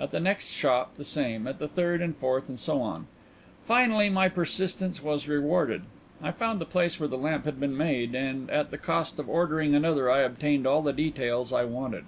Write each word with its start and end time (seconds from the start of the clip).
At 0.00 0.10
the 0.10 0.20
next 0.20 0.48
shop 0.52 0.96
the 0.96 1.04
same; 1.04 1.46
at 1.46 1.58
the 1.58 1.68
third, 1.68 2.00
and 2.00 2.16
fourth, 2.16 2.48
and 2.48 2.58
so 2.58 2.80
on. 2.80 3.08
Finally 3.66 4.08
my 4.08 4.26
persistence 4.26 5.02
was 5.02 5.28
rewarded. 5.28 5.82
I 6.22 6.30
found 6.30 6.62
the 6.62 6.64
place 6.64 6.98
where 6.98 7.10
the 7.10 7.18
lamp 7.18 7.44
had 7.44 7.60
been 7.60 7.76
made, 7.76 8.14
and 8.14 8.48
at 8.48 8.70
the 8.70 8.78
cost 8.78 9.18
of 9.18 9.28
ordering 9.28 9.74
another 9.74 10.10
I 10.10 10.20
obtained 10.20 10.66
all 10.66 10.80
the 10.80 10.94
details 10.94 11.52
I 11.52 11.64
wanted. 11.66 12.06